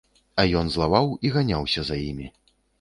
А 0.43 0.45
ён 0.61 0.71
злаваў 0.77 1.13
і 1.29 1.33
ганяўся 1.37 1.81
за 1.93 2.03
імі. 2.09 2.27